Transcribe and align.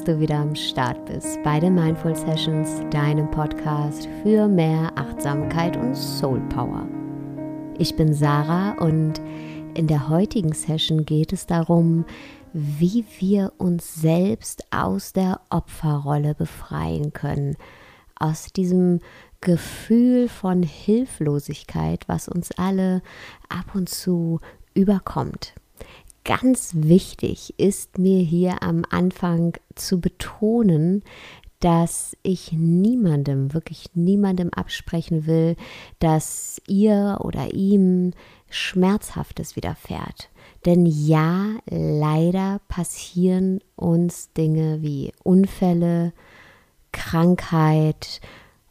dass 0.00 0.14
du 0.14 0.20
wieder 0.20 0.38
am 0.38 0.54
Start 0.54 1.04
bist 1.04 1.42
bei 1.42 1.60
den 1.60 1.74
Mindful 1.74 2.16
Sessions, 2.16 2.80
deinem 2.90 3.30
Podcast 3.30 4.08
für 4.22 4.48
mehr 4.48 4.90
Achtsamkeit 4.94 5.76
und 5.76 5.94
Soul 5.94 6.40
Power. 6.48 6.88
Ich 7.76 7.96
bin 7.96 8.14
Sarah 8.14 8.78
und 8.78 9.20
in 9.74 9.88
der 9.88 10.08
heutigen 10.08 10.54
Session 10.54 11.04
geht 11.04 11.34
es 11.34 11.44
darum, 11.44 12.06
wie 12.54 13.04
wir 13.18 13.52
uns 13.58 13.94
selbst 13.94 14.64
aus 14.72 15.12
der 15.12 15.42
Opferrolle 15.50 16.34
befreien 16.34 17.12
können, 17.12 17.56
aus 18.18 18.46
diesem 18.54 19.00
Gefühl 19.42 20.28
von 20.28 20.62
Hilflosigkeit, 20.62 22.08
was 22.08 22.26
uns 22.26 22.52
alle 22.52 23.02
ab 23.50 23.74
und 23.74 23.90
zu 23.90 24.40
überkommt 24.72 25.52
ganz 26.30 26.70
wichtig 26.76 27.54
ist 27.58 27.98
mir 27.98 28.20
hier 28.20 28.62
am 28.62 28.84
Anfang 28.88 29.54
zu 29.74 30.00
betonen, 30.00 31.02
dass 31.58 32.16
ich 32.22 32.52
niemandem, 32.52 33.52
wirklich 33.52 33.86
niemandem 33.94 34.50
absprechen 34.50 35.26
will, 35.26 35.56
dass 35.98 36.62
ihr 36.68 37.18
oder 37.22 37.52
ihm 37.52 38.12
Schmerzhaftes 38.48 39.56
widerfährt. 39.56 40.30
Denn 40.66 40.86
ja, 40.86 41.46
leider 41.68 42.60
passieren 42.68 43.58
uns 43.74 44.32
Dinge 44.32 44.82
wie 44.82 45.12
Unfälle, 45.24 46.12
Krankheit 46.92 48.20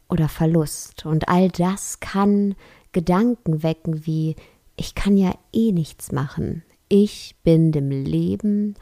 oder 0.08 0.30
Verlust. 0.30 1.04
Und 1.04 1.28
all 1.28 1.50
das 1.50 2.00
kann 2.00 2.54
Gedanken 2.92 3.62
wecken 3.62 4.06
wie, 4.06 4.34
ich 4.76 4.94
kann 4.94 5.18
ja 5.18 5.34
eh 5.52 5.72
nichts 5.72 6.10
machen. 6.10 6.62
Ich 6.92 7.36
bin 7.44 7.70
dem 7.70 7.90
Leben, 7.90 8.74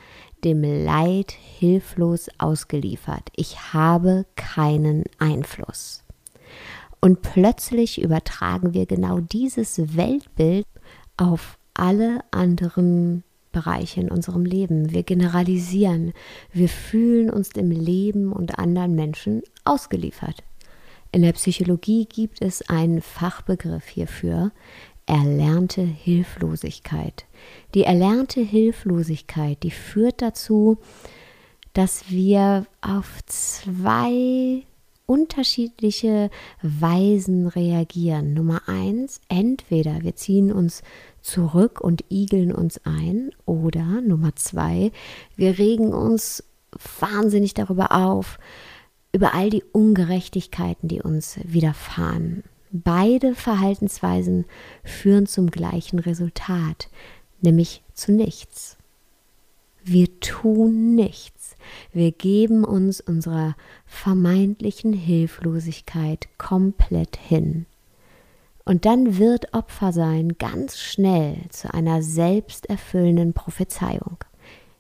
dem 0.42 0.62
Leid 0.62 1.31
hilflos 1.31 2.31
ausgeliefert. 2.39 3.28
Ich 3.37 3.75
habe 3.75 4.25
keinen 4.34 5.05
Einfluss. 5.19 6.05
Und 7.03 7.20
plötzlich 7.20 8.00
übertragen 8.00 8.73
wir 8.73 8.87
genau 8.87 9.20
dieses 9.20 9.95
Weltbild 9.95 10.67
auf 11.19 11.59
alle 11.75 12.20
anderen 12.31 13.25
Bereiche 13.53 14.00
in 14.00 14.11
unserem 14.11 14.47
Leben. 14.47 14.91
Wir 14.91 15.03
generalisieren. 15.03 16.15
Wir 16.50 16.70
fühlen 16.70 17.28
uns 17.28 17.50
dem 17.50 17.70
Leben 17.70 18.33
und 18.33 18.59
anderen 18.59 18.95
Menschen 18.95 19.43
ausgeliefert. 19.65 20.43
In 21.11 21.22
der 21.22 21.33
Psychologie 21.33 22.05
gibt 22.05 22.43
es 22.43 22.69
einen 22.69 23.00
Fachbegriff 23.00 23.87
hierfür, 23.87 24.53
erlernte 25.09 25.83
Hilflosigkeit. 25.83 27.25
Die 27.75 27.84
erlernte 27.84 28.41
Hilflosigkeit, 28.41 29.62
die 29.62 29.70
führt 29.70 30.23
dazu, 30.23 30.78
dass 31.73 32.11
wir 32.11 32.67
auf 32.81 33.20
zwei 33.27 34.62
unterschiedliche 35.06 36.28
Weisen 36.61 37.47
reagieren. 37.47 38.34
Nummer 38.34 38.62
eins, 38.67 39.20
entweder 39.28 40.03
wir 40.03 40.15
ziehen 40.17 40.53
uns 40.53 40.83
zurück 41.22 41.81
und 41.81 42.04
igeln 42.10 42.53
uns 42.53 42.81
ein, 42.84 43.31
oder 43.47 44.03
Nummer 44.03 44.37
zwei, 44.37 44.93
wir 45.37 45.59
regen 45.59 45.94
uns 45.94 46.44
wahnsinnig 47.00 47.54
darüber 47.54 47.93
auf, 47.93 48.38
über 49.12 49.33
all 49.33 49.49
die 49.49 49.65
Ungerechtigkeiten, 49.72 50.88
die 50.88 51.00
uns 51.00 51.38
widerfahren. 51.43 52.44
Beide 52.71 53.34
Verhaltensweisen 53.34 54.45
führen 54.84 55.27
zum 55.27 55.51
gleichen 55.51 55.99
Resultat, 55.99 56.89
nämlich 57.41 57.83
zu 57.95 58.12
nichts. 58.12 58.77
Wir 59.84 60.21
tun 60.21 60.95
nichts. 60.95 61.57
Wir 61.93 62.12
geben 62.12 62.65
uns 62.65 63.01
unserer 63.01 63.57
vermeintlichen 63.87 64.93
Hilflosigkeit 64.93 66.28
komplett 66.37 67.17
hin. 67.17 67.65
Und 68.67 68.84
dann 68.84 69.17
wird 69.17 69.55
Opfer 69.55 69.93
sein 69.93 70.37
ganz 70.37 70.78
schnell 70.78 71.39
zu 71.49 71.73
einer 71.73 72.03
selbsterfüllenden 72.03 73.33
Prophezeiung. 73.33 74.19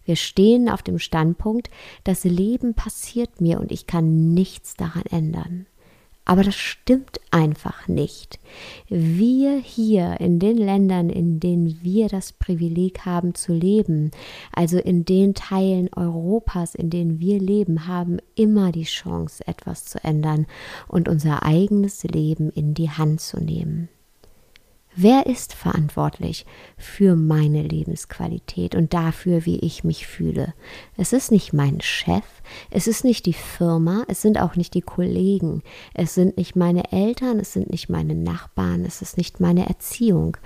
Wir 0.04 0.16
stehen 0.16 0.68
auf 0.68 0.82
dem 0.82 0.98
Standpunkt, 0.98 1.70
das 2.04 2.24
Leben 2.24 2.74
passiert 2.74 3.40
mir 3.40 3.60
und 3.60 3.72
ich 3.72 3.86
kann 3.86 4.34
nichts 4.34 4.74
daran 4.74 5.04
ändern. 5.10 5.66
Aber 6.28 6.44
das 6.44 6.56
stimmt 6.56 7.20
einfach 7.30 7.88
nicht. 7.88 8.38
Wir 8.90 9.56
hier 9.56 10.20
in 10.20 10.38
den 10.38 10.58
Ländern, 10.58 11.08
in 11.08 11.40
denen 11.40 11.78
wir 11.82 12.08
das 12.08 12.34
Privileg 12.34 13.06
haben 13.06 13.34
zu 13.34 13.54
leben, 13.54 14.10
also 14.52 14.76
in 14.76 15.06
den 15.06 15.32
Teilen 15.32 15.88
Europas, 15.94 16.74
in 16.74 16.90
denen 16.90 17.18
wir 17.18 17.40
leben, 17.40 17.86
haben 17.86 18.18
immer 18.34 18.72
die 18.72 18.84
Chance, 18.84 19.42
etwas 19.46 19.86
zu 19.86 20.04
ändern 20.04 20.46
und 20.86 21.08
unser 21.08 21.44
eigenes 21.44 22.02
Leben 22.02 22.50
in 22.50 22.74
die 22.74 22.90
Hand 22.90 23.22
zu 23.22 23.42
nehmen. 23.42 23.88
Wer 25.00 25.26
ist 25.26 25.54
verantwortlich 25.54 26.44
für 26.76 27.14
meine 27.14 27.62
Lebensqualität 27.62 28.74
und 28.74 28.94
dafür, 28.94 29.46
wie 29.46 29.60
ich 29.60 29.84
mich 29.84 30.08
fühle? 30.08 30.54
Es 30.96 31.12
ist 31.12 31.30
nicht 31.30 31.52
mein 31.52 31.80
Chef, 31.80 32.24
es 32.72 32.88
ist 32.88 33.04
nicht 33.04 33.24
die 33.26 33.32
Firma, 33.32 34.02
es 34.08 34.22
sind 34.22 34.40
auch 34.40 34.56
nicht 34.56 34.74
die 34.74 34.82
Kollegen, 34.82 35.62
es 35.94 36.16
sind 36.16 36.36
nicht 36.36 36.56
meine 36.56 36.90
Eltern, 36.90 37.38
es 37.38 37.52
sind 37.52 37.70
nicht 37.70 37.88
meine 37.88 38.16
Nachbarn, 38.16 38.84
es 38.84 39.00
ist 39.00 39.16
nicht 39.16 39.38
meine 39.38 39.68
Erziehung. 39.68 40.36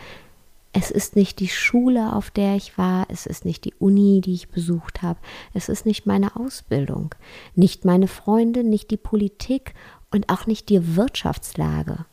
Es 0.74 0.90
ist 0.90 1.16
nicht 1.16 1.40
die 1.40 1.48
Schule, 1.48 2.14
auf 2.14 2.30
der 2.30 2.54
ich 2.54 2.76
war, 2.76 3.06
es 3.08 3.24
ist 3.24 3.46
nicht 3.46 3.64
die 3.64 3.74
Uni, 3.78 4.20
die 4.20 4.34
ich 4.34 4.50
besucht 4.50 5.00
habe, 5.00 5.19
es 5.54 5.70
ist 5.70 5.86
nicht 5.86 6.04
meine 6.04 6.36
Ausbildung, 6.36 7.14
nicht 7.54 7.86
meine 7.86 8.06
Freunde, 8.06 8.64
nicht 8.64 8.90
die 8.90 8.98
Politik 8.98 9.72
und 10.10 10.28
auch 10.28 10.46
nicht 10.46 10.69
die 10.69 10.94
Wirtschaftslage, 10.94 12.04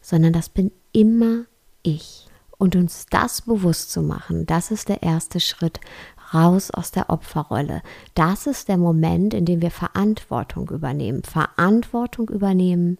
sondern 0.00 0.32
das 0.32 0.48
bin 0.48 0.70
immer 0.96 1.44
ich. 1.82 2.26
Und 2.58 2.74
uns 2.74 3.04
das 3.10 3.42
bewusst 3.42 3.92
zu 3.92 4.00
machen, 4.00 4.46
das 4.46 4.70
ist 4.70 4.88
der 4.88 5.02
erste 5.02 5.40
Schritt 5.40 5.78
raus 6.32 6.70
aus 6.70 6.90
der 6.90 7.10
Opferrolle. 7.10 7.82
Das 8.14 8.46
ist 8.46 8.68
der 8.68 8.78
Moment, 8.78 9.34
in 9.34 9.44
dem 9.44 9.60
wir 9.60 9.70
Verantwortung 9.70 10.70
übernehmen. 10.70 11.22
Verantwortung 11.22 12.30
übernehmen 12.30 12.96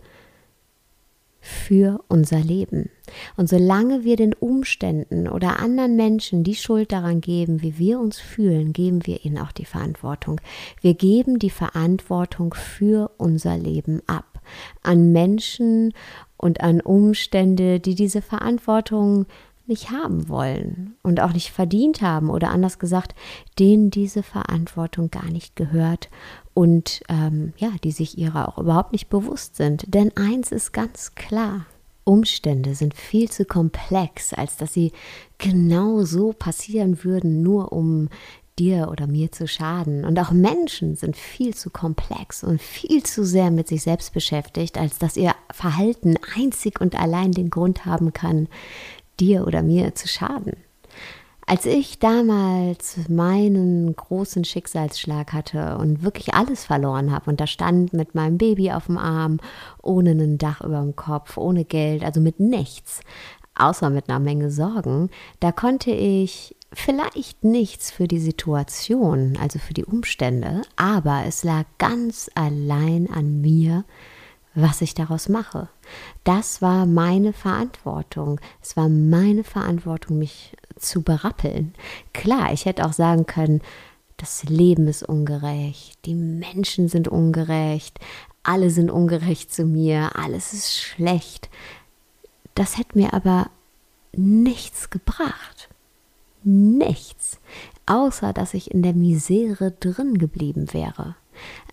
für 1.40 2.04
unser 2.08 2.40
Leben. 2.40 2.90
Und 3.36 3.48
solange 3.48 4.04
wir 4.04 4.16
den 4.16 4.34
Umständen 4.34 5.26
oder 5.26 5.58
anderen 5.58 5.96
Menschen 5.96 6.44
die 6.44 6.54
Schuld 6.54 6.92
daran 6.92 7.22
geben, 7.22 7.62
wie 7.62 7.78
wir 7.78 7.98
uns 7.98 8.18
fühlen, 8.18 8.74
geben 8.74 9.06
wir 9.06 9.24
ihnen 9.24 9.38
auch 9.38 9.52
die 9.52 9.64
Verantwortung. 9.64 10.38
Wir 10.82 10.92
geben 10.92 11.38
die 11.38 11.50
Verantwortung 11.50 12.52
für 12.52 13.10
unser 13.16 13.56
Leben 13.56 14.02
ab 14.06 14.36
an 14.82 15.12
Menschen 15.12 15.92
und 16.36 16.60
an 16.60 16.80
Umstände, 16.80 17.80
die 17.80 17.94
diese 17.94 18.22
Verantwortung 18.22 19.26
nicht 19.66 19.90
haben 19.90 20.28
wollen 20.28 20.94
und 21.02 21.20
auch 21.20 21.32
nicht 21.32 21.50
verdient 21.50 22.00
haben 22.00 22.30
oder 22.30 22.50
anders 22.50 22.78
gesagt, 22.78 23.14
denen 23.58 23.90
diese 23.90 24.22
Verantwortung 24.22 25.10
gar 25.10 25.26
nicht 25.26 25.56
gehört 25.56 26.08
und 26.54 27.02
ähm, 27.08 27.52
ja, 27.56 27.70
die 27.82 27.90
sich 27.90 28.16
ihrer 28.16 28.48
auch 28.48 28.58
überhaupt 28.58 28.92
nicht 28.92 29.08
bewusst 29.08 29.56
sind. 29.56 29.92
Denn 29.92 30.12
eins 30.16 30.52
ist 30.52 30.72
ganz 30.72 31.14
klar. 31.14 31.66
Umstände 32.04 32.76
sind 32.76 32.94
viel 32.94 33.28
zu 33.28 33.44
komplex, 33.44 34.32
als 34.32 34.56
dass 34.56 34.72
sie 34.72 34.92
genau 35.38 36.04
so 36.04 36.32
passieren 36.32 37.02
würden, 37.02 37.42
nur 37.42 37.72
um 37.72 38.08
dir 38.58 38.88
oder 38.90 39.06
mir 39.06 39.32
zu 39.32 39.46
schaden. 39.46 40.04
Und 40.04 40.18
auch 40.18 40.30
Menschen 40.30 40.96
sind 40.96 41.16
viel 41.16 41.54
zu 41.54 41.70
komplex 41.70 42.42
und 42.42 42.60
viel 42.60 43.02
zu 43.02 43.24
sehr 43.24 43.50
mit 43.50 43.68
sich 43.68 43.82
selbst 43.82 44.12
beschäftigt, 44.12 44.78
als 44.78 44.98
dass 44.98 45.16
ihr 45.16 45.34
Verhalten 45.52 46.16
einzig 46.34 46.80
und 46.80 46.98
allein 46.98 47.32
den 47.32 47.50
Grund 47.50 47.84
haben 47.84 48.12
kann, 48.12 48.48
dir 49.20 49.46
oder 49.46 49.62
mir 49.62 49.94
zu 49.94 50.08
schaden. 50.08 50.54
Als 51.48 51.64
ich 51.64 52.00
damals 52.00 53.08
meinen 53.08 53.94
großen 53.94 54.44
Schicksalsschlag 54.44 55.32
hatte 55.32 55.78
und 55.78 56.02
wirklich 56.02 56.34
alles 56.34 56.64
verloren 56.64 57.12
habe 57.12 57.30
und 57.30 57.40
da 57.40 57.46
stand 57.46 57.92
mit 57.92 58.16
meinem 58.16 58.36
Baby 58.36 58.72
auf 58.72 58.86
dem 58.86 58.98
Arm, 58.98 59.38
ohne 59.80 60.10
ein 60.10 60.38
Dach 60.38 60.60
über 60.60 60.80
dem 60.80 60.96
Kopf, 60.96 61.36
ohne 61.36 61.64
Geld, 61.64 62.04
also 62.04 62.20
mit 62.20 62.40
nichts, 62.40 63.00
außer 63.54 63.90
mit 63.90 64.08
einer 64.08 64.18
Menge 64.18 64.50
Sorgen, 64.50 65.08
da 65.38 65.52
konnte 65.52 65.92
ich 65.92 66.55
vielleicht 66.72 67.44
nichts 67.44 67.90
für 67.90 68.08
die 68.08 68.18
Situation, 68.18 69.38
also 69.40 69.58
für 69.58 69.74
die 69.74 69.84
Umstände, 69.84 70.62
aber 70.76 71.24
es 71.26 71.44
lag 71.44 71.64
ganz 71.78 72.30
allein 72.34 73.08
an 73.10 73.40
mir, 73.40 73.84
was 74.54 74.80
ich 74.80 74.94
daraus 74.94 75.28
mache. 75.28 75.68
Das 76.24 76.62
war 76.62 76.86
meine 76.86 77.32
Verantwortung. 77.32 78.40
Es 78.62 78.76
war 78.76 78.88
meine 78.88 79.44
Verantwortung, 79.44 80.18
mich 80.18 80.56
zu 80.76 81.02
berappeln. 81.02 81.74
Klar, 82.12 82.52
ich 82.52 82.64
hätte 82.64 82.86
auch 82.86 82.92
sagen 82.92 83.26
können, 83.26 83.60
das 84.16 84.44
Leben 84.44 84.88
ist 84.88 85.02
ungerecht, 85.02 85.98
die 86.06 86.14
Menschen 86.14 86.88
sind 86.88 87.06
ungerecht, 87.06 88.00
alle 88.42 88.70
sind 88.70 88.90
ungerecht 88.90 89.52
zu 89.52 89.64
mir, 89.64 90.16
alles 90.16 90.54
ist 90.54 90.80
schlecht. 90.80 91.50
Das 92.54 92.78
hätte 92.78 92.96
mir 92.96 93.12
aber 93.12 93.50
nichts 94.12 94.88
gebracht 94.88 95.68
nichts. 96.46 97.38
außer 97.86 98.32
dass 98.32 98.54
ich 98.54 98.72
in 98.72 98.82
der 98.82 98.94
Misere 98.94 99.70
drin 99.70 100.18
geblieben 100.18 100.72
wäre. 100.72 101.14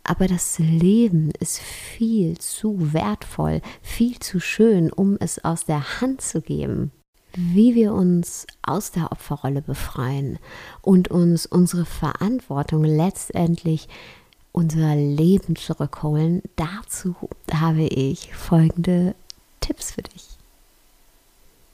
Aber 0.03 0.27
das 0.27 0.59
Leben 0.59 1.31
ist 1.39 1.59
viel 1.59 2.37
zu 2.37 2.93
wertvoll, 2.93 3.61
viel 3.81 4.19
zu 4.19 4.39
schön, 4.39 4.91
um 4.91 5.17
es 5.19 5.43
aus 5.43 5.65
der 5.65 6.01
Hand 6.01 6.21
zu 6.21 6.41
geben. 6.41 6.91
Wie 7.35 7.73
wir 7.73 7.93
uns 7.93 8.45
aus 8.61 8.91
der 8.91 9.11
Opferrolle 9.11 9.61
befreien 9.61 10.37
und 10.81 11.07
uns 11.09 11.47
unsere 11.47 11.85
Verantwortung 11.85 12.83
letztendlich 12.83 13.87
unser 14.51 14.95
Leben 14.95 15.55
zurückholen, 15.55 16.43
dazu 16.57 17.15
habe 17.51 17.83
ich 17.83 18.35
folgende 18.35 19.15
Tipps 19.61 19.93
für 19.93 20.03
dich. 20.03 20.37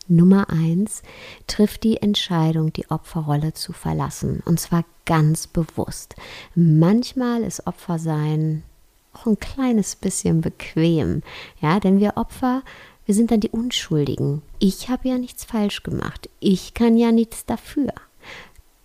Nummer 0.09 0.49
eins, 0.49 1.01
trifft 1.47 1.83
die 1.83 1.97
Entscheidung, 1.97 2.73
die 2.73 2.89
Opferrolle 2.89 3.53
zu 3.53 3.73
verlassen. 3.73 4.41
Und 4.45 4.59
zwar 4.59 4.83
ganz 5.05 5.47
bewusst. 5.47 6.15
Manchmal 6.55 7.43
ist 7.43 7.67
Opfersein 7.67 8.63
auch 9.13 9.25
ein 9.25 9.39
kleines 9.39 9.95
bisschen 9.95 10.41
bequem. 10.41 11.23
Ja, 11.61 11.79
denn 11.79 11.99
wir 11.99 12.17
Opfer, 12.17 12.63
wir 13.05 13.15
sind 13.15 13.31
dann 13.31 13.39
die 13.39 13.49
Unschuldigen. 13.49 14.41
Ich 14.59 14.89
habe 14.89 15.09
ja 15.09 15.17
nichts 15.17 15.43
falsch 15.43 15.83
gemacht. 15.83 16.29
Ich 16.39 16.73
kann 16.73 16.95
ja 16.97 17.11
nichts 17.11 17.45
dafür. 17.45 17.93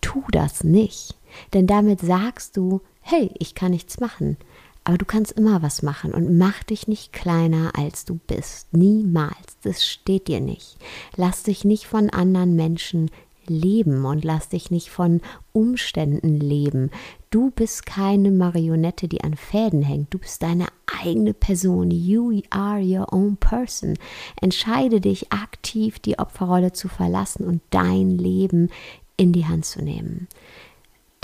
Tu 0.00 0.22
das 0.30 0.64
nicht. 0.64 1.16
Denn 1.52 1.66
damit 1.66 2.00
sagst 2.00 2.56
du, 2.56 2.80
hey, 3.00 3.30
ich 3.38 3.54
kann 3.54 3.72
nichts 3.72 4.00
machen. 4.00 4.36
Aber 4.84 4.98
du 4.98 5.06
kannst 5.06 5.32
immer 5.32 5.62
was 5.62 5.82
machen 5.82 6.12
und 6.12 6.36
mach 6.36 6.62
dich 6.62 6.88
nicht 6.88 7.12
kleiner, 7.12 7.72
als 7.74 8.04
du 8.04 8.20
bist. 8.26 8.72
Niemals. 8.72 9.56
Das 9.62 9.86
steht 9.86 10.28
dir 10.28 10.40
nicht. 10.40 10.76
Lass 11.16 11.42
dich 11.42 11.64
nicht 11.64 11.86
von 11.86 12.10
anderen 12.10 12.54
Menschen 12.54 13.10
leben 13.46 14.04
und 14.04 14.24
lass 14.24 14.48
dich 14.50 14.70
nicht 14.70 14.90
von 14.90 15.20
Umständen 15.52 16.38
leben. 16.38 16.90
Du 17.30 17.50
bist 17.50 17.86
keine 17.86 18.30
Marionette, 18.30 19.08
die 19.08 19.22
an 19.22 19.36
Fäden 19.36 19.82
hängt. 19.82 20.12
Du 20.12 20.18
bist 20.18 20.42
deine 20.42 20.66
eigene 21.02 21.34
Person. 21.34 21.90
You 21.90 22.42
are 22.50 22.80
your 22.80 23.12
own 23.12 23.36
person. 23.36 23.98
Entscheide 24.40 25.00
dich 25.00 25.32
aktiv, 25.32 25.98
die 25.98 26.18
Opferrolle 26.18 26.72
zu 26.72 26.88
verlassen 26.88 27.46
und 27.46 27.60
dein 27.70 28.10
Leben 28.10 28.70
in 29.16 29.32
die 29.32 29.46
Hand 29.46 29.64
zu 29.64 29.82
nehmen. 29.82 30.28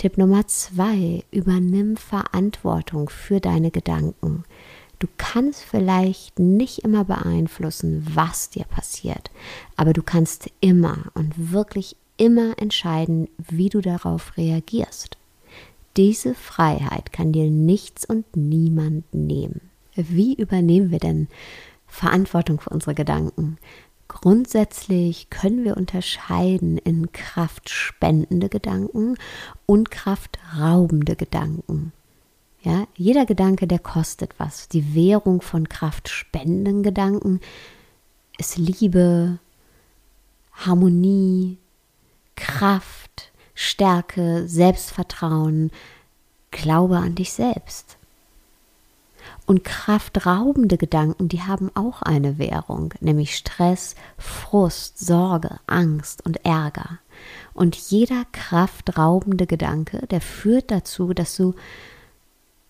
Tipp 0.01 0.17
Nummer 0.17 0.47
zwei, 0.47 1.25
übernimm 1.31 1.99
Verantwortung 1.99 3.11
für 3.11 3.39
deine 3.39 3.71
Gedanken. 3.71 4.45
Du 4.99 5.07
kannst 5.19 5.63
vielleicht 5.63 6.39
nicht 6.39 6.79
immer 6.79 7.05
beeinflussen, 7.05 8.07
was 8.15 8.49
dir 8.49 8.65
passiert, 8.65 9.31
aber 9.77 9.93
du 9.93 10.03
kannst 10.03 10.49
immer 10.63 11.13
und 11.13 11.53
wirklich 11.53 11.97
immer 12.17 12.59
entscheiden, 12.59 13.29
wie 13.37 13.69
du 13.69 13.83
darauf 13.83 14.39
reagierst. 14.39 15.19
Diese 15.99 16.35
Freiheit 16.35 17.13
kann 17.13 17.33
dir 17.33 17.51
nichts 17.51 18.07
und 18.07 18.25
niemand 18.35 19.05
nehmen. 19.13 19.61
Wie 19.97 20.33
übernehmen 20.33 20.91
wir 20.91 20.99
denn 20.99 21.29
Verantwortung 21.87 22.59
für 22.59 22.71
unsere 22.71 22.95
Gedanken? 22.95 23.59
Grundsätzlich 24.13 25.31
können 25.31 25.63
wir 25.63 25.77
unterscheiden 25.77 26.79
in 26.79 27.13
kraftspendende 27.13 28.49
Gedanken 28.49 29.17
und 29.67 29.93
kraftraubende 29.93 31.15
Gedanken. 31.15 31.93
Ja, 32.61 32.89
jeder 32.97 33.25
Gedanke, 33.25 33.69
der 33.69 33.79
kostet 33.79 34.35
was. 34.37 34.69
Die 34.69 34.97
Währung 34.97 35.43
von 35.43 35.69
kraftspendenden 35.69 36.83
Gedanken 36.83 37.41
ist 38.37 38.59
Liebe, 38.59 39.39
Harmonie, 40.55 41.59
Kraft, 42.35 43.31
Stärke, 43.55 44.49
Selbstvertrauen, 44.49 45.71
Glaube 46.51 46.99
an 46.99 47.15
dich 47.15 47.33
selbst. 47.33 47.97
Und 49.51 49.65
kraftraubende 49.65 50.79
Gedanken, 50.79 51.27
die 51.27 51.43
haben 51.43 51.73
auch 51.75 52.03
eine 52.03 52.39
Währung, 52.39 52.95
nämlich 53.01 53.35
Stress, 53.35 53.97
Frust, 54.17 55.01
Sorge, 55.01 55.59
Angst 55.67 56.25
und 56.25 56.45
Ärger. 56.45 57.01
Und 57.53 57.75
jeder 57.75 58.27
kraftraubende 58.31 59.49
Gedanke, 59.49 60.07
der 60.07 60.21
führt 60.21 60.71
dazu, 60.71 61.15
dass 61.15 61.35
du 61.35 61.57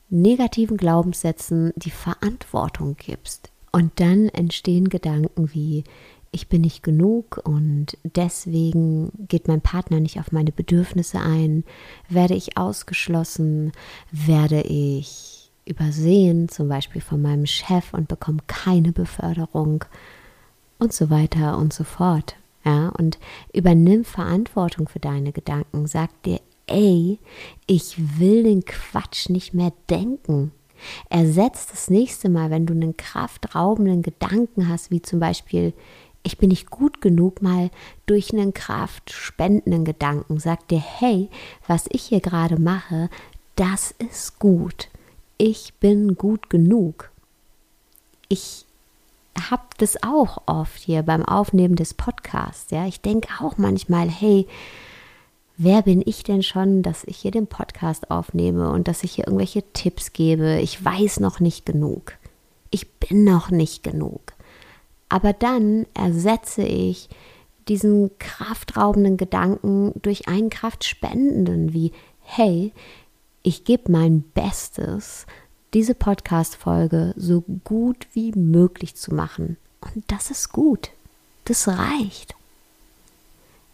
negativen 0.08 0.78
Glaubenssätzen 0.78 1.74
die 1.76 1.90
Verantwortung 1.90 2.96
gibst. 2.96 3.50
Und 3.72 4.00
dann 4.00 4.30
entstehen 4.30 4.88
Gedanken 4.88 5.52
wie, 5.52 5.84
ich 6.32 6.48
bin 6.48 6.62
nicht 6.62 6.82
genug 6.82 7.42
und 7.44 7.98
deswegen 8.04 9.12
geht 9.28 9.48
mein 9.48 9.60
Partner 9.60 10.00
nicht 10.00 10.18
auf 10.18 10.32
meine 10.32 10.50
Bedürfnisse 10.50 11.20
ein, 11.20 11.62
werde 12.08 12.36
ich 12.36 12.56
ausgeschlossen, 12.56 13.72
werde 14.12 14.62
ich 14.62 15.39
übersehen, 15.70 16.48
zum 16.48 16.68
Beispiel 16.68 17.00
von 17.00 17.22
meinem 17.22 17.46
Chef 17.46 17.94
und 17.94 18.08
bekomme 18.08 18.40
keine 18.46 18.92
Beförderung 18.92 19.84
und 20.78 20.92
so 20.92 21.08
weiter 21.08 21.56
und 21.56 21.72
so 21.72 21.84
fort. 21.84 22.36
Ja, 22.64 22.90
und 22.90 23.18
übernimm 23.54 24.04
Verantwortung 24.04 24.86
für 24.88 24.98
deine 24.98 25.32
Gedanken. 25.32 25.86
Sag 25.86 26.22
dir, 26.24 26.40
ey, 26.66 27.18
ich 27.66 28.18
will 28.18 28.42
den 28.42 28.64
Quatsch 28.64 29.30
nicht 29.30 29.54
mehr 29.54 29.72
denken. 29.88 30.52
Ersetzt 31.08 31.72
das 31.72 31.88
nächste 31.88 32.28
Mal, 32.28 32.50
wenn 32.50 32.66
du 32.66 32.74
einen 32.74 32.96
kraftraubenden 32.96 34.02
Gedanken 34.02 34.68
hast, 34.68 34.90
wie 34.90 35.00
zum 35.00 35.20
Beispiel, 35.20 35.72
ich 36.22 36.36
bin 36.36 36.50
nicht 36.50 36.70
gut 36.70 37.00
genug, 37.00 37.40
mal 37.40 37.70
durch 38.04 38.32
einen 38.34 38.52
kraftspendenden 38.52 39.86
Gedanken. 39.86 40.38
Sag 40.38 40.68
dir, 40.68 40.80
hey, 40.80 41.30
was 41.66 41.86
ich 41.90 42.02
hier 42.02 42.20
gerade 42.20 42.60
mache, 42.60 43.08
das 43.56 43.94
ist 43.98 44.38
gut 44.38 44.88
ich 45.40 45.72
bin 45.80 46.16
gut 46.16 46.50
genug. 46.50 47.10
Ich 48.28 48.66
habe 49.50 49.62
das 49.78 50.02
auch 50.02 50.42
oft 50.44 50.78
hier 50.82 51.02
beim 51.02 51.24
Aufnehmen 51.24 51.76
des 51.76 51.94
Podcasts. 51.94 52.70
Ja, 52.70 52.86
ich 52.86 53.00
denke 53.00 53.28
auch 53.40 53.56
manchmal, 53.56 54.10
hey, 54.10 54.46
wer 55.56 55.80
bin 55.80 56.02
ich 56.04 56.24
denn 56.24 56.42
schon, 56.42 56.82
dass 56.82 57.04
ich 57.04 57.16
hier 57.16 57.30
den 57.30 57.46
Podcast 57.46 58.10
aufnehme 58.10 58.70
und 58.70 58.86
dass 58.86 59.02
ich 59.02 59.12
hier 59.12 59.26
irgendwelche 59.26 59.62
Tipps 59.72 60.12
gebe? 60.12 60.60
Ich 60.60 60.84
weiß 60.84 61.20
noch 61.20 61.40
nicht 61.40 61.64
genug. 61.64 62.12
Ich 62.70 62.90
bin 62.92 63.24
noch 63.24 63.50
nicht 63.50 63.82
genug. 63.82 64.34
Aber 65.08 65.32
dann 65.32 65.86
ersetze 65.94 66.62
ich 66.62 67.08
diesen 67.66 68.10
kraftraubenden 68.18 69.16
Gedanken 69.16 69.94
durch 70.02 70.28
einen 70.28 70.50
kraftspendenden, 70.50 71.72
wie, 71.72 71.92
hey, 72.20 72.72
ich 73.42 73.64
gebe 73.64 73.90
mein 73.90 74.22
Bestes, 74.22 75.26
diese 75.72 75.94
Podcast-Folge 75.94 77.14
so 77.16 77.42
gut 77.64 78.06
wie 78.12 78.32
möglich 78.32 78.96
zu 78.96 79.14
machen. 79.14 79.56
Und 79.80 80.04
das 80.08 80.30
ist 80.30 80.52
gut. 80.52 80.90
Das 81.44 81.68
reicht. 81.68 82.34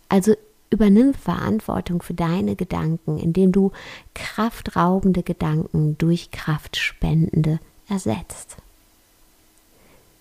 Also 0.08 0.34
übernimm 0.70 1.14
Verantwortung 1.14 2.02
für 2.02 2.14
deine 2.14 2.54
Gedanken, 2.54 3.18
indem 3.18 3.52
du 3.52 3.72
kraftraubende 4.14 5.22
Gedanken 5.22 5.96
durch 5.98 6.30
kraftspendende 6.30 7.58
ersetzt. 7.88 8.56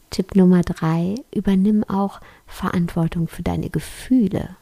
Tipp 0.09 0.35
Nummer 0.35 0.61
drei, 0.61 1.15
übernimm 1.33 1.83
auch 1.83 2.21
Verantwortung 2.47 3.27
für 3.27 3.43
deine 3.43 3.69
Gefühle. 3.69 4.55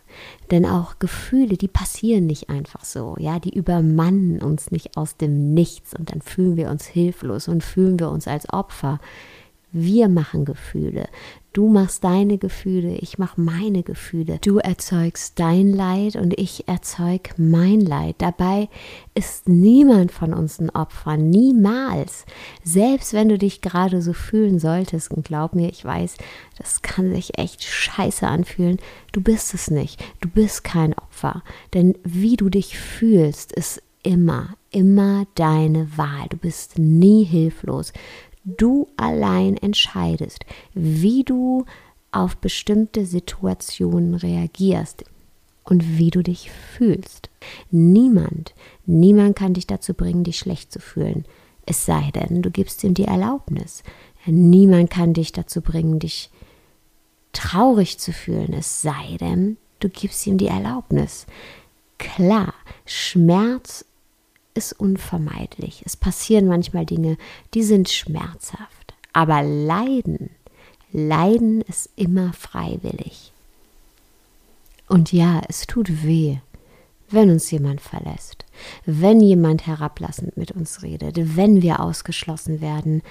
Denn 0.52 0.66
auch 0.66 1.00
Gefühle, 1.00 1.58
die 1.58 1.68
passieren 1.68 2.26
nicht 2.26 2.50
einfach 2.50 2.86
so, 2.86 3.16
ja, 3.20 3.40
die 3.40 3.56
übermannen 3.56 4.42
uns 4.42 4.72
nicht 4.72 4.98
aus 4.98 5.18
dem 5.18 5.54
Nichts 5.54 5.94
und 5.94 6.12
dann 6.12 6.22
fühlen 6.22 6.58
wir 6.58 6.70
uns 6.70 6.86
hilflos 6.86 7.48
und 7.48 7.64
fühlen 7.64 8.00
wir 8.00 8.10
uns 8.10 8.28
als 8.28 8.52
Opfer. 8.52 9.00
Wir 9.76 10.08
machen 10.08 10.46
Gefühle. 10.46 11.08
Du 11.52 11.68
machst 11.68 12.04
deine 12.04 12.38
Gefühle, 12.38 12.96
ich 12.96 13.18
mache 13.18 13.42
meine 13.42 13.82
Gefühle. 13.82 14.38
Du 14.40 14.60
erzeugst 14.60 15.40
dein 15.40 15.74
Leid 15.74 16.16
und 16.16 16.40
ich 16.40 16.68
erzeug 16.68 17.32
mein 17.38 17.80
Leid. 17.80 18.16
Dabei 18.20 18.70
ist 19.16 19.50
niemand 19.50 20.12
von 20.12 20.34
uns 20.34 20.60
ein 20.60 20.70
Opfer, 20.70 21.18
niemals. 21.18 22.26
Selbst 22.64 23.14
wenn 23.14 23.30
du 23.30 23.40
dich 23.40 23.62
gerade 23.62 24.04
so 24.04 24.14
fühlen 24.14 24.60
solltest, 24.60 25.10
und 25.10 25.26
glaub 25.26 25.56
mir, 25.56 25.70
ich 25.70 25.84
weiß, 25.84 26.18
das 26.58 26.84
kann 26.84 27.14
sich 27.14 27.40
echt 27.40 27.64
scheiße 27.64 28.28
anfühlen, 28.28 28.78
du 29.12 29.22
bist 29.22 29.56
es 29.56 29.72
nicht. 29.72 30.04
Du 30.22 30.30
bist 30.30 30.64
kein 30.64 30.94
Opfer. 30.94 31.44
Denn 31.74 31.96
wie 32.04 32.36
du 32.36 32.50
dich 32.50 32.78
fühlst, 32.78 33.52
ist 33.52 33.82
immer, 34.04 34.56
immer 34.70 35.26
deine 35.36 35.98
Wahl. 35.98 36.28
Du 36.30 36.38
bist 36.38 36.78
nie 36.78 37.24
hilflos. 37.24 37.94
Du 38.44 38.90
allein 38.98 39.58
entscheidest, 39.58 40.46
wie 40.74 41.24
du 41.24 41.66
auf 42.12 42.38
bestimmte 42.38 43.06
Situationen 43.06 44.16
reagierst 44.16 45.04
und 45.64 45.98
wie 45.98 46.10
du 46.10 46.22
dich 46.22 46.52
fühlst. 46.52 47.30
Niemand, 47.72 48.54
niemand 48.86 49.36
kann 49.36 49.54
dich 49.54 49.68
dazu 49.68 49.94
bringen, 49.94 50.24
dich 50.24 50.40
schlecht 50.40 50.72
zu 50.72 50.80
fühlen. 50.80 51.26
Es 51.66 51.86
sei 51.86 52.12
denn, 52.14 52.42
du 52.42 52.52
gibst 52.52 52.84
ihm 52.84 52.94
die 52.94 53.06
Erlaubnis. 53.06 53.84
Niemand 54.26 54.90
kann 54.90 55.14
dich 55.14 55.32
dazu 55.32 55.62
bringen, 55.62 56.00
dich 56.00 56.30
traurig 57.32 57.98
zu 57.98 58.12
fühlen. 58.12 58.54
Es 58.54 58.82
sei 58.82 59.18
denn, 59.20 59.58
du 59.80 59.90
gibst 59.90 60.26
ihm 60.28 60.38
die 60.38 60.48
Erlaubnis. 60.48 61.26
klar, 61.98 62.54
Schmerz 62.86 63.86
ist 64.54 64.74
unvermeidlich. 64.74 65.84
Es 65.86 65.96
passieren 65.98 66.48
manchmal 66.48 66.86
Dinge, 66.86 67.18
die 67.54 67.64
sind 67.64 67.90
schmerzhaft. 67.90 68.94
Aber 69.14 69.44
Leiden, 69.44 70.30
Leiden 70.92 71.62
ist 71.62 71.90
immer 71.96 72.34
freiwillig. 72.34 73.32
Und 74.88 75.12
ja, 75.12 75.42
es 75.48 75.66
tut 75.66 76.04
weh, 76.04 76.38
wenn 77.10 77.30
uns 77.30 77.50
jemand 77.52 77.82
verlässt, 77.82 78.46
wenn 78.86 79.20
jemand 79.22 79.66
herablassend 79.68 80.36
mit 80.36 80.52
uns 80.52 80.82
redet, 80.82 81.38
wenn 81.38 81.62
wir 81.62 81.80
ausgeschlossen 81.80 82.62
werden 82.62 83.02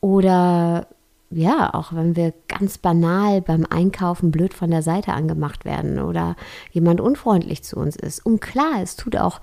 oder 0.00 0.86
ja, 1.30 1.72
auch 1.74 1.92
wenn 1.92 2.16
wir 2.16 2.34
ganz 2.48 2.78
banal 2.78 3.40
beim 3.40 3.64
Einkaufen 3.64 4.32
blöd 4.32 4.52
von 4.52 4.70
der 4.70 4.82
Seite 4.82 5.12
angemacht 5.12 5.64
werden 5.64 6.00
oder 6.00 6.34
jemand 6.72 7.00
unfreundlich 7.00 7.62
zu 7.62 7.76
uns 7.76 7.94
ist. 7.94 8.26
Und 8.26 8.40
klar, 8.40 8.82
es 8.82 8.96
tut 8.96 9.16
auch 9.16 9.40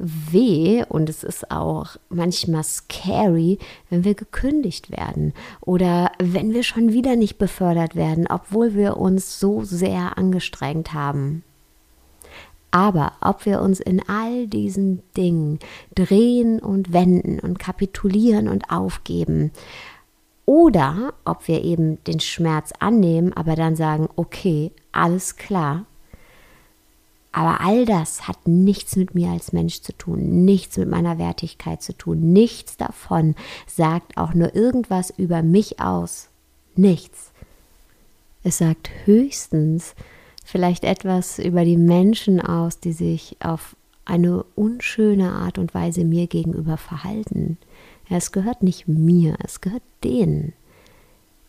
weh 0.00 0.82
und 0.88 1.08
es 1.08 1.22
ist 1.22 1.50
auch 1.50 1.96
manchmal 2.08 2.64
scary, 2.64 3.58
wenn 3.90 4.04
wir 4.04 4.14
gekündigt 4.14 4.90
werden 4.90 5.34
oder 5.60 6.10
wenn 6.18 6.52
wir 6.52 6.62
schon 6.62 6.92
wieder 6.92 7.16
nicht 7.16 7.36
befördert 7.38 7.94
werden, 7.94 8.26
obwohl 8.28 8.74
wir 8.74 8.96
uns 8.96 9.38
so 9.38 9.62
sehr 9.62 10.16
angestrengt 10.16 10.94
haben. 10.94 11.44
Aber 12.70 13.12
ob 13.20 13.46
wir 13.46 13.60
uns 13.60 13.80
in 13.80 14.00
all 14.08 14.46
diesen 14.46 15.02
Dingen 15.16 15.58
drehen 15.94 16.60
und 16.60 16.92
wenden 16.92 17.40
und 17.40 17.58
kapitulieren 17.58 18.48
und 18.48 18.70
aufgeben, 18.70 19.50
oder 20.46 21.14
ob 21.24 21.46
wir 21.46 21.62
eben 21.62 22.02
den 22.04 22.18
Schmerz 22.18 22.72
annehmen, 22.80 23.32
aber 23.32 23.54
dann 23.54 23.76
sagen, 23.76 24.08
okay, 24.16 24.72
alles 24.90 25.36
klar. 25.36 25.86
Aber 27.32 27.60
all 27.60 27.84
das 27.84 28.26
hat 28.26 28.48
nichts 28.48 28.96
mit 28.96 29.14
mir 29.14 29.30
als 29.30 29.52
Mensch 29.52 29.82
zu 29.82 29.92
tun, 29.92 30.44
nichts 30.44 30.76
mit 30.76 30.88
meiner 30.88 31.18
Wertigkeit 31.18 31.80
zu 31.80 31.96
tun, 31.96 32.32
nichts 32.32 32.76
davon 32.76 33.36
sagt 33.66 34.16
auch 34.16 34.34
nur 34.34 34.54
irgendwas 34.54 35.10
über 35.10 35.42
mich 35.42 35.80
aus. 35.80 36.28
Nichts. 36.74 37.30
Es 38.42 38.58
sagt 38.58 38.90
höchstens 39.04 39.94
vielleicht 40.44 40.84
etwas 40.84 41.38
über 41.38 41.64
die 41.64 41.76
Menschen 41.76 42.40
aus, 42.40 42.80
die 42.80 42.92
sich 42.92 43.36
auf 43.40 43.76
eine 44.04 44.44
unschöne 44.56 45.30
Art 45.30 45.58
und 45.58 45.72
Weise 45.72 46.04
mir 46.04 46.26
gegenüber 46.26 46.76
verhalten. 46.76 47.58
Es 48.08 48.32
gehört 48.32 48.62
nicht 48.62 48.88
mir, 48.88 49.36
es 49.44 49.60
gehört 49.60 49.84
denen. 50.02 50.52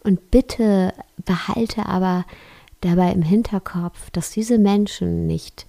Und 0.04 0.30
bitte 0.30 0.94
behalte 1.26 1.88
aber 1.88 2.26
dabei 2.82 3.12
im 3.12 3.22
Hinterkopf, 3.22 4.10
dass 4.12 4.32
diese 4.32 4.58
Menschen 4.58 5.28
nicht 5.28 5.66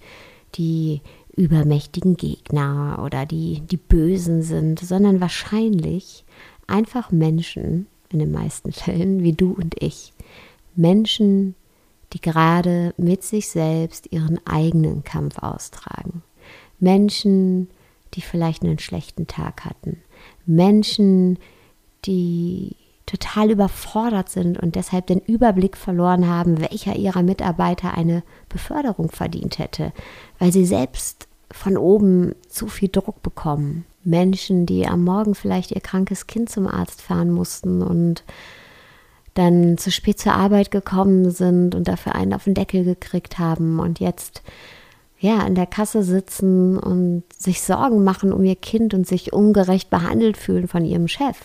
die 0.55 1.01
übermächtigen 1.35 2.15
Gegner 2.15 3.01
oder 3.03 3.25
die, 3.25 3.61
die 3.61 3.77
Bösen 3.77 4.43
sind, 4.43 4.79
sondern 4.79 5.21
wahrscheinlich 5.21 6.25
einfach 6.67 7.11
Menschen, 7.11 7.87
in 8.09 8.19
den 8.19 8.31
meisten 8.31 8.71
Fällen, 8.73 9.23
wie 9.23 9.33
du 9.33 9.53
und 9.53 9.81
ich. 9.81 10.13
Menschen, 10.75 11.55
die 12.13 12.21
gerade 12.21 12.93
mit 12.97 13.23
sich 13.23 13.49
selbst 13.49 14.11
ihren 14.11 14.39
eigenen 14.45 15.03
Kampf 15.03 15.39
austragen. 15.39 16.21
Menschen, 16.79 17.69
die 18.13 18.21
vielleicht 18.21 18.63
einen 18.63 18.79
schlechten 18.79 19.25
Tag 19.25 19.65
hatten. 19.65 20.01
Menschen, 20.45 21.39
die 22.05 22.75
total 23.05 23.51
überfordert 23.51 24.29
sind 24.29 24.57
und 24.59 24.75
deshalb 24.75 25.07
den 25.07 25.19
Überblick 25.19 25.77
verloren 25.77 26.27
haben, 26.27 26.61
welcher 26.61 26.95
ihrer 26.95 27.21
Mitarbeiter 27.21 27.93
eine 27.93 28.23
Beförderung 28.49 29.11
verdient 29.11 29.59
hätte, 29.59 29.91
weil 30.39 30.51
sie 30.51 30.65
selbst 30.65 31.27
von 31.51 31.77
oben 31.77 32.33
zu 32.47 32.67
viel 32.67 32.89
Druck 32.89 33.21
bekommen. 33.21 33.85
Menschen, 34.03 34.65
die 34.65 34.87
am 34.87 35.03
Morgen 35.03 35.35
vielleicht 35.35 35.71
ihr 35.71 35.81
krankes 35.81 36.27
Kind 36.27 36.49
zum 36.49 36.67
Arzt 36.67 37.01
fahren 37.01 37.31
mussten 37.31 37.81
und 37.81 38.23
dann 39.33 39.77
zu 39.77 39.91
spät 39.91 40.19
zur 40.19 40.33
Arbeit 40.33 40.71
gekommen 40.71 41.31
sind 41.31 41.75
und 41.75 41.87
dafür 41.87 42.15
einen 42.15 42.33
auf 42.33 42.43
den 42.43 42.53
Deckel 42.53 42.83
gekriegt 42.83 43.39
haben 43.39 43.79
und 43.79 43.99
jetzt 43.99 44.43
ja, 45.23 45.37
an 45.37 45.55
der 45.55 45.67
Kasse 45.67 46.03
sitzen 46.03 46.77
und 46.77 47.23
sich 47.37 47.61
Sorgen 47.61 48.03
machen 48.03 48.33
um 48.33 48.43
ihr 48.43 48.57
Kind 48.57 48.93
und 48.93 49.07
sich 49.07 49.31
ungerecht 49.31 49.89
behandelt 49.89 50.35
fühlen 50.35 50.67
von 50.67 50.83
ihrem 50.83 51.07
Chef. 51.07 51.37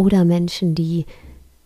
Oder 0.00 0.24
Menschen, 0.24 0.74
die 0.74 1.04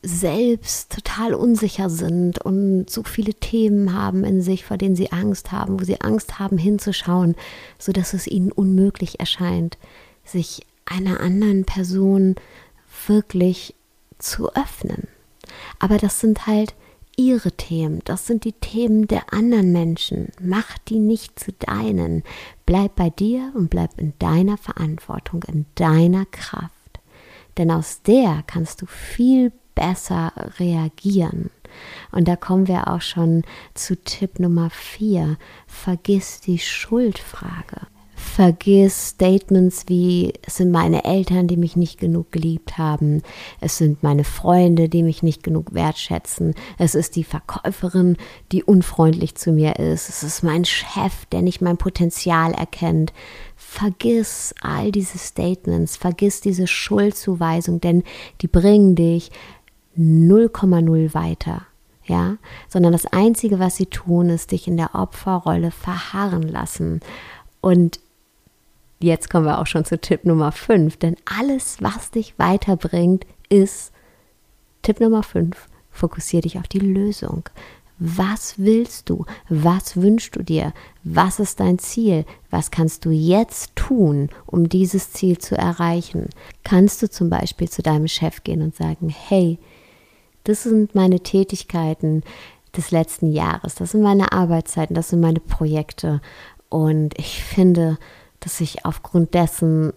selbst 0.02 0.90
total 0.90 1.34
unsicher 1.34 1.88
sind 1.88 2.44
und 2.44 2.90
so 2.90 3.04
viele 3.04 3.32
Themen 3.32 3.92
haben 3.92 4.24
in 4.24 4.42
sich, 4.42 4.64
vor 4.64 4.76
denen 4.76 4.96
sie 4.96 5.12
Angst 5.12 5.52
haben, 5.52 5.78
wo 5.80 5.84
sie 5.84 6.00
Angst 6.00 6.40
haben 6.40 6.58
hinzuschauen, 6.58 7.36
sodass 7.78 8.12
es 8.12 8.26
ihnen 8.26 8.50
unmöglich 8.50 9.20
erscheint, 9.20 9.78
sich 10.24 10.66
einer 10.84 11.20
anderen 11.20 11.64
Person 11.64 12.34
wirklich 13.06 13.76
zu 14.18 14.52
öffnen. 14.56 15.06
Aber 15.78 15.98
das 15.98 16.18
sind 16.18 16.48
halt 16.48 16.74
ihre 17.16 17.52
Themen, 17.52 18.00
das 18.04 18.26
sind 18.26 18.42
die 18.42 18.54
Themen 18.54 19.06
der 19.06 19.32
anderen 19.32 19.70
Menschen. 19.70 20.32
Mach 20.40 20.76
die 20.88 20.98
nicht 20.98 21.38
zu 21.38 21.52
deinen. 21.52 22.24
Bleib 22.66 22.96
bei 22.96 23.10
dir 23.10 23.52
und 23.54 23.70
bleib 23.70 23.96
in 23.96 24.12
deiner 24.18 24.56
Verantwortung, 24.56 25.44
in 25.44 25.66
deiner 25.76 26.26
Kraft. 26.26 26.73
Denn 27.58 27.70
aus 27.70 28.02
der 28.02 28.42
kannst 28.46 28.82
du 28.82 28.86
viel 28.86 29.52
besser 29.74 30.32
reagieren. 30.58 31.50
Und 32.12 32.28
da 32.28 32.36
kommen 32.36 32.68
wir 32.68 32.88
auch 32.88 33.02
schon 33.02 33.42
zu 33.74 33.96
Tipp 33.96 34.38
Nummer 34.38 34.70
4. 34.70 35.36
Vergiss 35.66 36.40
die 36.40 36.58
Schuldfrage. 36.58 37.88
Vergiss 38.34 39.10
Statements 39.10 39.84
wie, 39.86 40.32
es 40.44 40.56
sind 40.56 40.72
meine 40.72 41.04
Eltern, 41.04 41.46
die 41.46 41.56
mich 41.56 41.76
nicht 41.76 42.00
genug 42.00 42.32
geliebt 42.32 42.78
haben, 42.78 43.22
es 43.60 43.78
sind 43.78 44.02
meine 44.02 44.24
Freunde, 44.24 44.88
die 44.88 45.04
mich 45.04 45.22
nicht 45.22 45.44
genug 45.44 45.72
wertschätzen, 45.72 46.56
es 46.76 46.96
ist 46.96 47.14
die 47.14 47.22
Verkäuferin, 47.22 48.16
die 48.50 48.64
unfreundlich 48.64 49.36
zu 49.36 49.52
mir 49.52 49.76
ist, 49.76 50.08
es 50.08 50.24
ist 50.24 50.42
mein 50.42 50.64
Chef, 50.64 51.26
der 51.30 51.42
nicht 51.42 51.60
mein 51.60 51.76
Potenzial 51.76 52.54
erkennt. 52.54 53.12
Vergiss 53.54 54.52
all 54.60 54.90
diese 54.90 55.18
Statements, 55.18 55.96
vergiss 55.96 56.40
diese 56.40 56.66
Schuldzuweisung, 56.66 57.80
denn 57.80 58.02
die 58.40 58.48
bringen 58.48 58.96
dich 58.96 59.30
0,0 59.96 61.14
weiter 61.14 61.66
ja, 62.06 62.36
sondern 62.68 62.92
das 62.92 63.06
Einzige, 63.06 63.60
was 63.60 63.76
sie 63.76 63.86
tun, 63.86 64.28
ist 64.28 64.50
dich 64.50 64.66
in 64.66 64.76
der 64.76 64.94
Opferrolle 64.94 65.70
verharren 65.70 66.42
lassen. 66.42 67.00
Und 67.62 67.98
Jetzt 69.00 69.28
kommen 69.30 69.46
wir 69.46 69.58
auch 69.58 69.66
schon 69.66 69.84
zu 69.84 70.00
Tipp 70.00 70.24
Nummer 70.24 70.52
5, 70.52 70.96
denn 70.96 71.16
alles, 71.24 71.78
was 71.80 72.10
dich 72.10 72.38
weiterbringt, 72.38 73.26
ist 73.48 73.92
Tipp 74.82 75.00
Nummer 75.00 75.22
5. 75.22 75.68
Fokussiere 75.90 76.42
dich 76.42 76.58
auf 76.58 76.68
die 76.68 76.78
Lösung. 76.78 77.48
Was 77.98 78.54
willst 78.58 79.08
du? 79.08 79.24
Was 79.48 79.96
wünschst 79.96 80.34
du 80.34 80.42
dir? 80.42 80.72
Was 81.04 81.38
ist 81.38 81.60
dein 81.60 81.78
Ziel? 81.78 82.24
Was 82.50 82.70
kannst 82.70 83.04
du 83.04 83.10
jetzt 83.10 83.76
tun, 83.76 84.30
um 84.46 84.68
dieses 84.68 85.12
Ziel 85.12 85.38
zu 85.38 85.56
erreichen? 85.56 86.28
Kannst 86.64 87.02
du 87.02 87.08
zum 87.08 87.30
Beispiel 87.30 87.70
zu 87.70 87.82
deinem 87.82 88.08
Chef 88.08 88.42
gehen 88.42 88.62
und 88.62 88.74
sagen, 88.74 89.08
hey, 89.08 89.58
das 90.42 90.64
sind 90.64 90.94
meine 90.94 91.20
Tätigkeiten 91.20 92.22
des 92.76 92.90
letzten 92.90 93.30
Jahres, 93.30 93.76
das 93.76 93.92
sind 93.92 94.02
meine 94.02 94.32
Arbeitszeiten, 94.32 94.94
das 94.94 95.10
sind 95.10 95.20
meine 95.20 95.40
Projekte. 95.40 96.20
Und 96.68 97.16
ich 97.16 97.42
finde, 97.44 97.98
dass 98.44 98.60
ich 98.60 98.84
aufgrund 98.84 99.34
dessen 99.34 99.92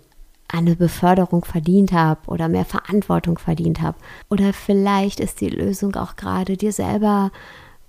eine 0.48 0.77
Beförderung 0.77 1.44
verdient 1.44 1.92
habe 1.92 2.22
oder 2.27 2.48
mehr 2.48 2.63
Verantwortung 2.63 3.38
verdient 3.38 3.82
habe. 3.82 3.98
Oder 4.30 4.54
vielleicht 4.54 5.20
ist 5.20 5.42
die 5.42 5.50
Lösung 5.50 5.96
auch 5.96 6.16
gerade 6.16 6.56
dir 6.56 6.72
selber 6.72 7.32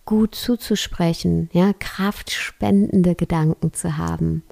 gut 0.04 0.34
zuzusprechen, 0.34 1.48
ja, 1.52 1.72
kraftspendende 1.78 3.14
Gedanken 3.14 3.72
zu 3.72 3.96
haben. 3.96 4.42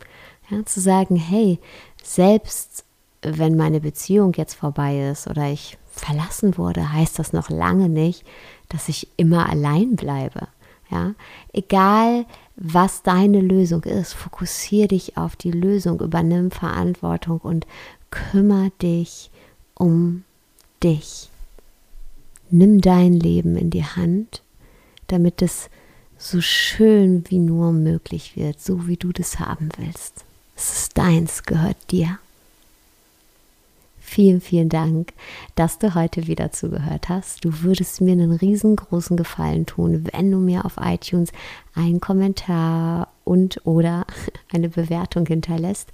Ja, 0.48 0.64
zu 0.64 0.80
sagen, 0.80 1.16
hey, 1.16 1.58
selbst 2.02 2.84
wenn 3.22 3.56
meine 3.56 3.80
Beziehung 3.80 4.32
jetzt 4.34 4.54
vorbei 4.54 5.10
ist 5.10 5.26
oder 5.26 5.50
ich 5.50 5.76
verlassen 5.90 6.56
wurde, 6.58 6.92
heißt 6.92 7.18
das 7.18 7.32
noch 7.32 7.50
lange 7.50 7.88
nicht, 7.88 8.22
dass 8.68 8.88
ich 8.88 9.08
immer 9.16 9.48
allein 9.48 9.96
bleibe. 9.96 10.46
Ja, 10.90 11.14
egal 11.52 12.26
was 12.56 13.02
deine 13.02 13.40
Lösung 13.40 13.82
ist, 13.82 14.14
fokussiere 14.14 14.88
dich 14.88 15.16
auf 15.16 15.36
die 15.36 15.50
Lösung, 15.50 16.00
übernimm 16.00 16.50
Verantwortung 16.50 17.38
und 17.38 17.66
kümmere 18.10 18.70
dich 18.80 19.30
um 19.74 20.24
dich. 20.82 21.28
Nimm 22.50 22.80
dein 22.80 23.12
Leben 23.12 23.56
in 23.56 23.70
die 23.70 23.84
Hand, 23.84 24.42
damit 25.08 25.42
es 25.42 25.68
so 26.16 26.40
schön 26.40 27.24
wie 27.28 27.38
nur 27.38 27.72
möglich 27.72 28.36
wird, 28.36 28.60
so 28.60 28.86
wie 28.86 28.96
du 28.96 29.12
das 29.12 29.40
haben 29.40 29.68
willst. 29.76 30.24
Es 30.56 30.72
ist 30.72 30.98
deins, 30.98 31.42
gehört 31.42 31.90
dir. 31.90 32.18
Vielen, 34.08 34.40
vielen 34.40 34.68
Dank, 34.68 35.12
dass 35.56 35.80
du 35.80 35.96
heute 35.96 36.28
wieder 36.28 36.52
zugehört 36.52 37.08
hast. 37.08 37.44
Du 37.44 37.62
würdest 37.62 38.00
mir 38.00 38.12
einen 38.12 38.30
riesengroßen 38.30 39.16
Gefallen 39.16 39.66
tun, 39.66 40.06
wenn 40.12 40.30
du 40.30 40.38
mir 40.38 40.64
auf 40.64 40.76
iTunes 40.80 41.32
einen 41.74 42.00
Kommentar 42.00 43.08
und 43.24 43.60
oder 43.66 44.06
eine 44.54 44.68
Bewertung 44.68 45.26
hinterlässt 45.26 45.90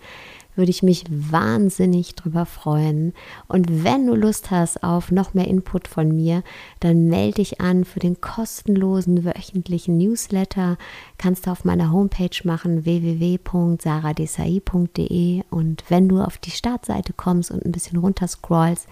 würde 0.54 0.70
ich 0.70 0.82
mich 0.82 1.04
wahnsinnig 1.08 2.14
drüber 2.14 2.44
freuen. 2.46 3.12
Und 3.48 3.84
wenn 3.84 4.06
du 4.06 4.14
Lust 4.14 4.50
hast 4.50 4.82
auf 4.82 5.10
noch 5.10 5.34
mehr 5.34 5.48
Input 5.48 5.88
von 5.88 6.14
mir, 6.14 6.42
dann 6.80 7.08
melde 7.08 7.36
dich 7.36 7.60
an 7.60 7.84
für 7.84 8.00
den 8.00 8.20
kostenlosen 8.20 9.24
wöchentlichen 9.24 9.96
Newsletter. 9.96 10.76
Kannst 11.18 11.46
du 11.46 11.50
auf 11.50 11.64
meiner 11.64 11.92
Homepage 11.92 12.36
machen 12.44 12.84
www.saradesai.de 12.84 15.42
und 15.50 15.84
wenn 15.88 16.08
du 16.08 16.20
auf 16.20 16.38
die 16.38 16.50
Startseite 16.50 17.12
kommst 17.12 17.50
und 17.50 17.64
ein 17.64 17.72
bisschen 17.72 17.98
runter 17.98 18.28
scrollst, 18.28 18.86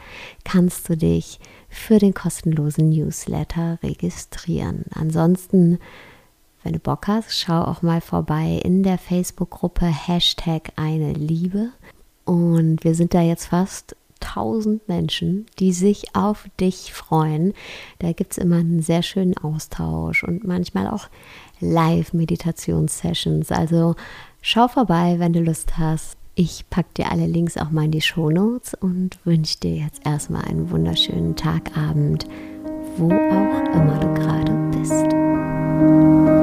kannst 0.45 0.89
du 0.89 0.97
dich 0.97 1.39
für 1.69 1.99
den 1.99 2.15
kostenlosen 2.15 2.89
Newsletter 2.91 3.79
registrieren. 3.83 4.85
Ansonsten 4.95 5.79
wenn 6.63 6.73
du 6.75 6.79
Bock 6.79 7.07
hast, 7.09 7.39
schau 7.39 7.63
auch 7.63 7.83
mal 7.83 8.01
vorbei 8.01 8.61
in 8.63 8.83
der 8.83 8.99
Facebook-Gruppe 8.99 9.87
Hashtag 9.87 10.73
eine 10.77 11.13
Liebe. 11.13 11.71
Und 12.25 12.85
wir 12.85 12.95
sind 12.95 13.15
da 13.15 13.23
jetzt 13.23 13.47
fast 13.47 13.97
1000 14.21 14.87
Menschen, 14.89 15.47
die 15.59 15.73
sich 15.73 16.15
auf 16.15 16.47
dich 16.61 16.93
freuen. 16.93 17.55
Da 17.99 18.13
gibt 18.13 18.33
es 18.33 18.39
immer 18.39 18.57
einen 18.57 18.83
sehr 18.83 19.03
schönen 19.03 19.37
Austausch 19.39 20.23
und 20.25 20.47
manchmal 20.47 20.89
auch 20.89 21.09
Live-Meditationssessions. 21.61 23.51
Also 23.51 23.97
schau 24.43 24.69
vorbei, 24.69 25.17
wenn 25.19 25.33
du 25.33 25.41
Lust 25.41 25.79
hast. 25.79 26.17
Ich 26.35 26.69
packe 26.71 26.95
dir 26.97 27.11
alle 27.11 27.27
Links 27.27 27.57
auch 27.57 27.71
mal 27.71 27.87
in 27.87 27.91
die 27.91 28.01
Shownotes 28.01 28.75
und 28.75 29.19
wünsche 29.25 29.59
dir 29.59 29.77
jetzt 29.77 30.07
erstmal 30.07 30.45
einen 30.45 30.71
wunderschönen 30.71 31.37
Tagabend, 31.37 32.27
wo 32.97 33.07
auch 33.07 33.75
immer 33.75 33.99
du 33.99 34.15
gerade 34.15 34.53
bist. 34.79 36.40